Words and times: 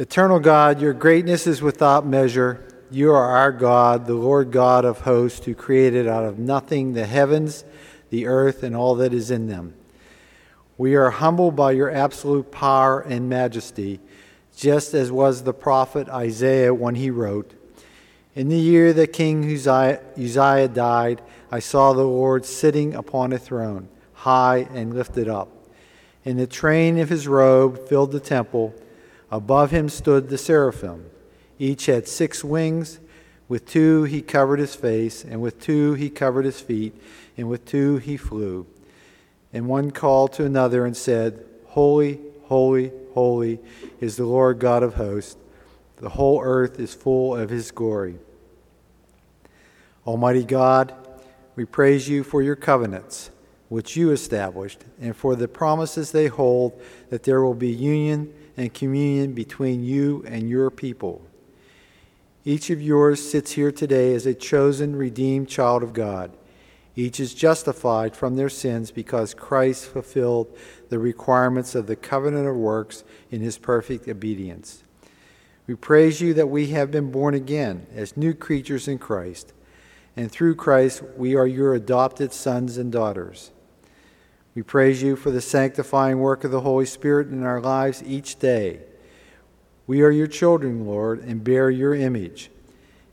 Eternal 0.00 0.38
God, 0.38 0.80
your 0.80 0.92
greatness 0.92 1.44
is 1.48 1.60
without 1.60 2.06
measure. 2.06 2.64
You 2.88 3.10
are 3.10 3.36
our 3.36 3.50
God, 3.50 4.06
the 4.06 4.14
Lord 4.14 4.52
God 4.52 4.84
of 4.84 5.00
hosts, 5.00 5.44
who 5.44 5.56
created 5.56 6.06
out 6.06 6.22
of 6.22 6.38
nothing 6.38 6.92
the 6.92 7.04
heavens, 7.04 7.64
the 8.10 8.26
earth, 8.26 8.62
and 8.62 8.76
all 8.76 8.94
that 8.94 9.12
is 9.12 9.32
in 9.32 9.48
them. 9.48 9.74
We 10.76 10.94
are 10.94 11.10
humbled 11.10 11.56
by 11.56 11.72
your 11.72 11.90
absolute 11.90 12.52
power 12.52 13.00
and 13.00 13.28
majesty, 13.28 13.98
just 14.56 14.94
as 14.94 15.10
was 15.10 15.42
the 15.42 15.52
prophet 15.52 16.08
Isaiah 16.08 16.72
when 16.72 16.94
he 16.94 17.10
wrote, 17.10 17.54
In 18.36 18.50
the 18.50 18.56
year 18.56 18.92
that 18.92 19.12
King 19.12 19.52
Uzziah, 19.52 20.68
died, 20.68 21.22
I 21.50 21.58
saw 21.58 21.92
the 21.92 22.04
Lord 22.04 22.44
sitting 22.44 22.94
upon 22.94 23.32
a 23.32 23.38
throne, 23.38 23.88
high 24.12 24.68
and 24.72 24.94
lifted 24.94 25.28
up. 25.28 25.48
And 26.24 26.38
the 26.38 26.46
train 26.46 27.00
of 27.00 27.08
his 27.08 27.26
robe 27.26 27.88
filled 27.88 28.12
the 28.12 28.20
temple. 28.20 28.76
Above 29.30 29.70
him 29.70 29.88
stood 29.88 30.28
the 30.28 30.38
seraphim. 30.38 31.10
Each 31.58 31.86
had 31.86 32.08
six 32.08 32.42
wings. 32.42 33.00
With 33.48 33.66
two 33.66 34.04
he 34.04 34.20
covered 34.20 34.58
his 34.58 34.74
face, 34.74 35.24
and 35.24 35.40
with 35.40 35.58
two 35.58 35.94
he 35.94 36.10
covered 36.10 36.44
his 36.44 36.60
feet, 36.60 36.94
and 37.36 37.48
with 37.48 37.64
two 37.64 37.96
he 37.96 38.16
flew. 38.16 38.66
And 39.52 39.66
one 39.66 39.90
called 39.90 40.34
to 40.34 40.44
another 40.44 40.84
and 40.84 40.96
said, 40.96 41.44
Holy, 41.68 42.20
holy, 42.44 42.92
holy 43.14 43.58
is 44.00 44.16
the 44.16 44.26
Lord 44.26 44.58
God 44.58 44.82
of 44.82 44.94
hosts. 44.94 45.36
The 45.96 46.10
whole 46.10 46.40
earth 46.42 46.78
is 46.78 46.94
full 46.94 47.34
of 47.34 47.50
his 47.50 47.70
glory. 47.70 48.18
Almighty 50.06 50.44
God, 50.44 50.94
we 51.56 51.64
praise 51.64 52.08
you 52.08 52.22
for 52.22 52.40
your 52.40 52.56
covenants, 52.56 53.30
which 53.68 53.96
you 53.96 54.10
established, 54.10 54.84
and 55.00 55.16
for 55.16 55.34
the 55.34 55.48
promises 55.48 56.12
they 56.12 56.28
hold 56.28 56.80
that 57.10 57.24
there 57.24 57.42
will 57.42 57.54
be 57.54 57.68
union 57.68 58.32
and 58.58 58.74
communion 58.74 59.32
between 59.34 59.84
you 59.84 60.24
and 60.26 60.50
your 60.50 60.68
people. 60.68 61.22
Each 62.44 62.70
of 62.70 62.82
yours 62.82 63.30
sits 63.30 63.52
here 63.52 63.70
today 63.70 64.14
as 64.14 64.26
a 64.26 64.34
chosen, 64.34 64.96
redeemed 64.96 65.48
child 65.48 65.84
of 65.84 65.92
God. 65.92 66.36
Each 66.96 67.20
is 67.20 67.34
justified 67.34 68.16
from 68.16 68.34
their 68.34 68.48
sins 68.48 68.90
because 68.90 69.32
Christ 69.32 69.86
fulfilled 69.86 70.58
the 70.88 70.98
requirements 70.98 71.76
of 71.76 71.86
the 71.86 71.94
covenant 71.94 72.48
of 72.48 72.56
works 72.56 73.04
in 73.30 73.40
his 73.40 73.58
perfect 73.58 74.08
obedience. 74.08 74.82
We 75.68 75.76
praise 75.76 76.20
you 76.20 76.34
that 76.34 76.48
we 76.48 76.68
have 76.68 76.90
been 76.90 77.12
born 77.12 77.34
again 77.34 77.86
as 77.94 78.16
new 78.16 78.34
creatures 78.34 78.88
in 78.88 78.98
Christ, 78.98 79.52
and 80.16 80.32
through 80.32 80.56
Christ 80.56 81.04
we 81.16 81.36
are 81.36 81.46
your 81.46 81.74
adopted 81.74 82.32
sons 82.32 82.76
and 82.76 82.90
daughters. 82.90 83.52
We 84.58 84.62
praise 84.62 85.04
you 85.04 85.14
for 85.14 85.30
the 85.30 85.40
sanctifying 85.40 86.18
work 86.18 86.42
of 86.42 86.50
the 86.50 86.62
Holy 86.62 86.84
Spirit 86.84 87.28
in 87.28 87.44
our 87.44 87.60
lives 87.60 88.02
each 88.04 88.40
day. 88.40 88.80
We 89.86 90.02
are 90.02 90.10
your 90.10 90.26
children, 90.26 90.84
Lord, 90.84 91.20
and 91.20 91.44
bear 91.44 91.70
your 91.70 91.94
image. 91.94 92.50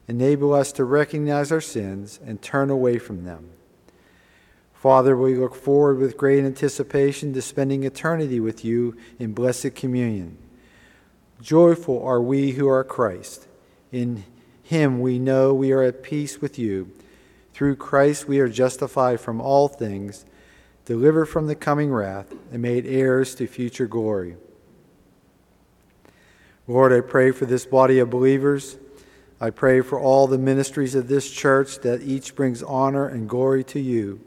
Enable 0.08 0.56
us 0.56 0.72
to 0.72 0.84
recognize 0.84 1.52
our 1.52 1.62
sins 1.62 2.20
and 2.26 2.42
turn 2.42 2.72
away 2.72 2.98
from 2.98 3.26
them. 3.26 3.52
Father, 4.74 5.16
we 5.16 5.36
look 5.36 5.54
forward 5.54 6.00
with 6.00 6.18
great 6.18 6.44
anticipation 6.44 7.32
to 7.34 7.44
spending 7.44 7.84
eternity 7.84 8.40
with 8.40 8.66
you 8.66 8.98
in 9.20 9.34
blessed 9.34 9.76
communion. 9.76 10.40
Joyful 11.44 12.04
are 12.04 12.24
we 12.24 12.54
who 12.54 12.68
are 12.68 12.84
Christ. 12.84 13.48
In 13.92 14.24
him 14.64 15.00
we 15.00 15.20
know 15.20 15.54
we 15.54 15.72
are 15.74 15.84
at 15.84 16.02
peace 16.02 16.42
with 16.42 16.58
you. 16.58 16.92
Through 17.54 17.76
Christ 17.76 18.28
we 18.28 18.40
are 18.40 18.50
justified 18.50 19.20
from 19.20 19.40
all 19.40 19.68
things 19.68 20.26
delivered 20.86 21.26
from 21.26 21.48
the 21.48 21.56
coming 21.56 21.92
wrath, 21.92 22.34
and 22.52 22.62
made 22.62 22.86
heirs 22.86 23.36
to 23.36 23.48
future 23.48 23.88
glory. 23.88 24.38
Lord, 26.68 26.94
I 26.94 27.02
pray 27.02 27.32
for 27.32 27.46
this 27.46 27.66
body 27.66 28.00
of 28.00 28.10
believers. 28.10 28.78
I 29.40 29.50
pray 29.50 29.82
for 29.82 30.00
all 30.00 30.28
the 30.28 30.38
ministries 30.38 30.96
of 30.96 31.08
this 31.08 31.30
church 31.30 31.80
that 31.80 32.02
each 32.02 32.36
brings 32.36 32.64
honor 32.64 33.08
and 33.08 33.28
glory 33.28 33.64
to 33.66 33.80
you. 33.80 34.22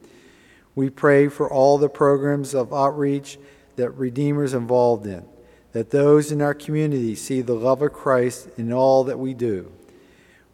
We 0.74 0.90
pray 0.90 1.28
for 1.28 1.50
all 1.50 1.78
the 1.78 1.88
programs 1.88 2.54
of 2.54 2.72
outreach 2.72 3.38
that 3.76 3.90
Redeemers 3.90 4.54
involved 4.54 5.06
in, 5.06 5.24
that 5.72 5.90
those 5.90 6.30
in 6.30 6.42
our 6.42 6.54
community 6.54 7.14
see 7.14 7.40
the 7.40 7.54
love 7.54 7.82
of 7.82 7.92
Christ 7.92 8.48
in 8.56 8.72
all 8.72 9.04
that 9.04 9.18
we 9.18 9.34
do. 9.34 9.72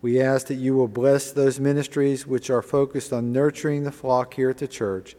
We 0.00 0.20
ask 0.20 0.46
that 0.48 0.54
you 0.54 0.74
will 0.74 0.88
bless 0.88 1.32
those 1.32 1.58
ministries 1.58 2.26
which 2.26 2.50
are 2.50 2.62
focused 2.62 3.12
on 3.12 3.32
nurturing 3.32 3.84
the 3.84 3.92
flock 3.92 4.34
here 4.34 4.50
at 4.50 4.58
the 4.58 4.68
church 4.68 5.16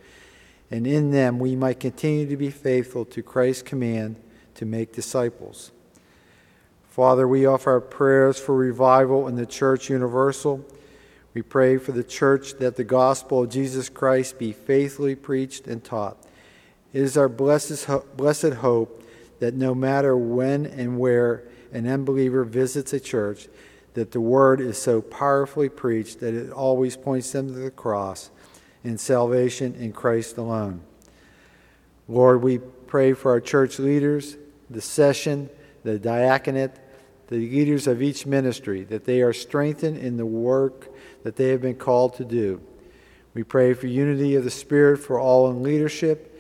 and 0.72 0.88
in 0.88 1.12
them 1.12 1.40
we 1.40 1.56
might 1.56 1.80
continue 1.80 2.28
to 2.28 2.38
be 2.38 2.50
faithful 2.50 3.06
to 3.06 3.22
Christ's 3.22 3.64
command 3.64 4.18
to 4.56 4.66
make 4.66 4.94
disciples. 4.94 5.72
Father, 6.90 7.28
we 7.28 7.46
offer 7.46 7.72
our 7.72 7.82
prayers 7.82 8.40
for 8.40 8.56
revival 8.56 9.28
in 9.28 9.36
the 9.36 9.46
Church 9.46 9.90
Universal. 9.90 10.66
We 11.34 11.42
pray 11.42 11.78
for 11.78 11.92
the 11.92 12.06
church 12.06 12.54
that 12.60 12.78
the 12.78 12.86
gospel 12.86 13.44
of 13.44 13.50
Jesus 13.50 13.90
Christ 13.90 14.40
be 14.40 14.54
faithfully 14.54 15.16
preached 15.16 15.68
and 15.68 15.84
taught. 15.84 16.18
It 16.94 17.02
is 17.02 17.18
our 17.18 17.28
blessed, 17.28 17.84
hope 17.84 19.04
that 19.40 19.54
no 19.54 19.76
matter 19.76 20.16
when 20.16 20.66
and 20.66 20.98
where 20.98 21.44
an 21.74 21.86
unbeliever 21.86 22.46
visits 22.46 22.94
a 22.94 23.02
church, 23.02 23.50
that 23.96 24.12
the 24.12 24.22
word 24.22 24.62
is 24.62 24.78
so 24.78 25.02
powerfully 25.02 25.68
preached 25.68 26.22
that 26.22 26.34
it 26.34 26.52
always 26.52 26.96
points 26.96 27.34
them 27.34 27.48
to 27.48 27.54
the 27.54 27.72
cross 27.72 28.30
and 28.86 29.00
salvation 29.00 29.76
in 29.76 29.92
Christ 29.92 30.38
alone. 30.38 30.82
Lord, 32.08 32.42
we 32.42 32.60
pray 32.60 33.14
for 33.14 33.32
our 33.32 33.42
church 33.42 33.80
leaders, 33.80 34.38
the 34.70 34.82
session, 34.82 35.50
the 35.84 36.00
diaconate, 36.00 36.72
the 37.28 37.38
leaders 37.38 37.88
of 37.88 38.02
each 38.02 38.26
ministry, 38.26 38.84
that 38.84 39.06
they 39.06 39.22
are 39.22 39.34
strengthened 39.34 39.98
in 39.98 40.18
the 40.18 40.26
work 40.26 40.90
that 41.24 41.36
they 41.36 41.50
have 41.50 41.62
been 41.62 41.76
called 41.76 42.14
to 42.16 42.26
do. 42.26 42.62
We 43.34 43.44
pray 43.44 43.74
for 43.74 43.88
unity 43.88 44.36
of 44.36 44.44
the 44.44 44.52
Spirit 44.52 44.98
for 44.98 45.20
all 45.20 45.50
in 45.50 45.64
leadership, 45.64 46.32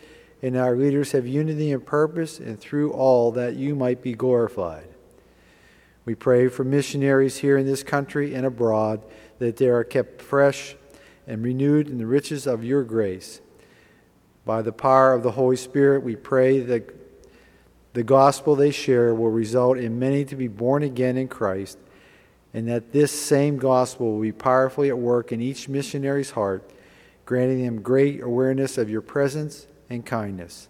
and 0.41 0.55
our 0.55 0.75
leaders 0.75 1.11
have 1.13 1.25
unity 1.25 1.71
in 1.71 1.81
purpose, 1.81 2.39
and 2.39 2.59
through 2.59 2.91
all 2.91 3.31
that 3.31 3.55
you 3.55 3.75
might 3.75 4.01
be 4.01 4.13
glorified. 4.13 4.87
We 6.05 6.13
pray 6.13 6.47
for 6.49 6.63
missionaries 6.63 7.37
here 7.37 7.57
in 7.57 7.65
this 7.65 7.81
country 7.81 8.35
and 8.35 8.45
abroad, 8.45 9.01
that 9.39 9.57
they 9.57 9.67
are 9.67 9.83
kept 9.83 10.21
fresh 10.21 10.75
and 11.27 11.43
renewed 11.43 11.89
in 11.89 11.97
the 11.97 12.05
riches 12.05 12.45
of 12.47 12.63
your 12.63 12.83
grace. 12.83 13.41
By 14.45 14.61
the 14.61 14.71
power 14.71 15.13
of 15.13 15.23
the 15.23 15.31
Holy 15.31 15.55
Spirit, 15.55 16.03
we 16.03 16.15
pray 16.15 16.59
that 16.59 16.93
the 17.93 18.03
gospel 18.03 18.55
they 18.55 18.71
share 18.71 19.15
will 19.15 19.31
result 19.31 19.77
in 19.77 19.97
many 19.97 20.25
to 20.25 20.35
be 20.35 20.47
born 20.47 20.83
again 20.83 21.17
in 21.17 21.27
Christ, 21.27 21.77
and 22.53 22.67
that 22.67 22.91
this 22.91 23.11
same 23.11 23.57
gospel 23.57 24.13
will 24.13 24.21
be 24.21 24.31
powerfully 24.31 24.89
at 24.89 24.97
work 24.97 25.31
in 25.31 25.41
each 25.41 25.67
missionary's 25.67 26.31
heart, 26.31 26.69
granting 27.25 27.63
them 27.63 27.81
great 27.81 28.21
awareness 28.21 28.77
of 28.77 28.89
your 28.89 29.01
presence 29.01 29.67
and 29.89 30.05
kindness. 30.05 30.67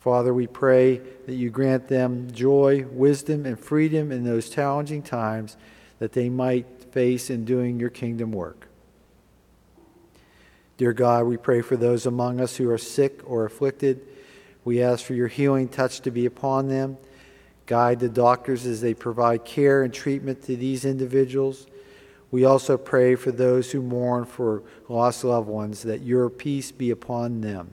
Father, 0.00 0.34
we 0.34 0.46
pray 0.46 0.98
that 1.26 1.34
you 1.34 1.48
grant 1.48 1.88
them 1.88 2.30
joy, 2.30 2.84
wisdom, 2.90 3.46
and 3.46 3.58
freedom 3.58 4.12
in 4.12 4.24
those 4.24 4.50
challenging 4.50 5.02
times 5.02 5.56
that 5.98 6.12
they 6.12 6.28
might 6.28 6.66
face 6.92 7.30
in 7.30 7.46
doing 7.46 7.80
your 7.80 7.88
kingdom 7.88 8.30
work. 8.30 8.68
Dear 10.76 10.92
God, 10.92 11.26
we 11.26 11.36
pray 11.36 11.60
for 11.60 11.76
those 11.76 12.04
among 12.04 12.40
us 12.40 12.56
who 12.56 12.68
are 12.70 12.78
sick 12.78 13.20
or 13.24 13.44
afflicted. 13.44 14.00
We 14.64 14.82
ask 14.82 15.04
for 15.04 15.14
your 15.14 15.28
healing 15.28 15.68
touch 15.68 16.00
to 16.00 16.10
be 16.10 16.26
upon 16.26 16.68
them. 16.68 16.96
Guide 17.66 18.00
the 18.00 18.08
doctors 18.08 18.66
as 18.66 18.80
they 18.80 18.92
provide 18.92 19.44
care 19.44 19.84
and 19.84 19.94
treatment 19.94 20.42
to 20.44 20.56
these 20.56 20.84
individuals. 20.84 21.68
We 22.32 22.44
also 22.44 22.76
pray 22.76 23.14
for 23.14 23.30
those 23.30 23.70
who 23.70 23.82
mourn 23.82 24.24
for 24.24 24.64
lost 24.88 25.22
loved 25.22 25.48
ones, 25.48 25.82
that 25.84 26.02
your 26.02 26.28
peace 26.28 26.72
be 26.72 26.90
upon 26.90 27.40
them. 27.40 27.70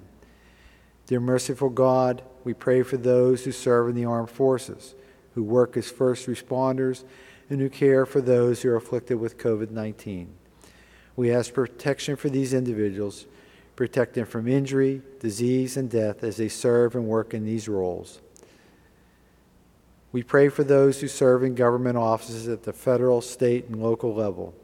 Dear 1.08 1.20
merciful 1.20 1.70
God, 1.70 2.22
we 2.44 2.54
pray 2.54 2.84
for 2.84 2.98
those 2.98 3.44
who 3.44 3.52
serve 3.52 3.90
in 3.90 3.96
the 3.96 4.06
armed 4.06 4.30
forces, 4.30 4.94
who 5.34 5.44
work 5.44 5.76
as 5.76 5.90
first 5.90 6.28
responders, 6.28 7.04
and 7.50 7.60
who 7.60 7.70
care 7.70 8.06
for 8.06 8.22
those 8.22 8.62
who 8.62 8.70
are 8.70 8.76
afflicted 8.76 9.20
with 9.20 9.40
COVID 9.40 9.72
19. 9.72 10.36
We 11.22 11.32
ask 11.32 11.54
protection 11.54 12.16
for 12.16 12.30
these 12.30 12.52
individuals, 12.52 13.28
protect 13.76 14.16
them 14.16 14.26
from 14.26 14.48
injury, 14.48 15.04
disease, 15.20 15.78
and 15.78 15.88
death 15.88 16.24
as 16.24 16.38
they 16.38 16.50
serve 16.50 16.96
and 16.96 17.06
work 17.06 17.36
in 17.36 17.46
these 17.46 17.70
roles. 17.70 18.22
We 20.12 20.24
pray 20.24 20.50
for 20.50 20.64
those 20.64 21.00
who 21.00 21.08
serve 21.08 21.44
in 21.44 21.54
government 21.54 21.96
offices 21.96 22.48
at 22.48 22.64
the 22.64 22.74
federal, 22.74 23.22
state, 23.22 23.68
and 23.68 23.84
local 23.84 24.16
level. 24.16 24.56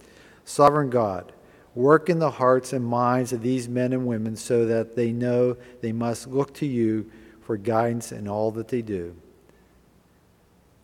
Sovereign 0.45 0.89
God, 0.89 1.31
work 1.75 2.09
in 2.09 2.17
the 2.17 2.31
hearts 2.31 2.73
and 2.73 2.83
minds 2.83 3.31
of 3.33 3.43
these 3.43 3.69
men 3.69 3.93
and 3.93 4.07
women 4.07 4.35
so 4.35 4.65
that 4.65 4.95
they 4.95 5.11
know 5.11 5.57
they 5.81 5.91
must 5.91 6.25
look 6.25 6.55
to 6.55 6.65
you 6.65 7.07
for 7.43 7.55
guidance 7.55 8.11
in 8.11 8.27
all 8.27 8.49
that 8.53 8.69
they 8.69 8.81
do. 8.81 9.15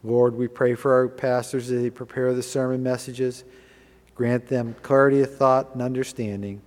Lord, 0.03 0.35
we 0.35 0.47
pray 0.47 0.75
for 0.75 0.93
our 0.93 1.07
pastors 1.07 1.71
as 1.71 1.81
they 1.81 1.89
prepare 1.89 2.31
the 2.35 2.43
sermon 2.43 2.83
messages 2.83 3.43
Grant 4.15 4.47
them 4.47 4.75
clarity 4.81 5.21
of 5.21 5.35
thought 5.35 5.73
and 5.73 5.81
understanding. 5.81 6.61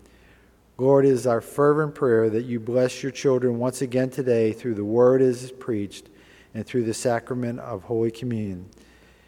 Lord, 0.78 1.06
it 1.06 1.10
is 1.10 1.26
our 1.26 1.40
fervent 1.40 1.94
prayer 1.94 2.28
that 2.28 2.44
you 2.44 2.60
bless 2.60 3.02
your 3.02 3.12
children 3.12 3.58
once 3.58 3.80
again 3.80 4.10
today 4.10 4.52
through 4.52 4.74
the 4.74 4.84
word 4.84 5.22
as 5.22 5.42
is 5.42 5.52
preached 5.52 6.08
and 6.54 6.66
through 6.66 6.84
the 6.84 6.94
sacrament 6.94 7.60
of 7.60 7.84
Holy 7.84 8.10
Communion. 8.10 8.68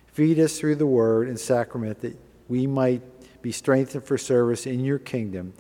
Feed 0.07 0.39
us 0.39 0.59
through 0.59 0.77
the 0.77 0.87
word 0.87 1.29
and 1.29 1.39
sacrament 1.39 2.01
that 2.01 2.19
we 2.49 2.67
might 2.67 3.03
be 3.41 3.53
strengthened 3.53 4.05
for 4.05 4.19
service 4.19 4.67
in 4.67 4.85
your 4.85 4.99
kingdom. 4.99 5.55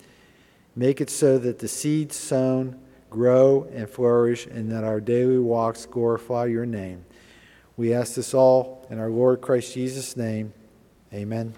Make 0.75 1.01
it 1.01 1.11
so 1.11 1.39
that 1.39 1.59
the 1.59 1.69
seeds 1.69 2.17
sown 2.17 2.79
grow 3.11 3.69
and 3.73 3.89
flourish 3.89 4.47
and 4.47 4.71
that 4.73 4.85
our 4.85 5.01
daily 5.01 5.39
walks 5.39 5.87
glorify 5.87 6.47
your 6.47 6.67
name. 6.67 7.05
We 7.77 7.95
ask 7.95 8.15
this 8.15 8.35
all 8.35 8.87
in 8.91 8.99
our 8.99 9.11
Lord 9.11 9.41
Christ 9.41 9.75
Jesus' 9.75 10.17
name. 10.17 10.53
Amen. 11.13 11.55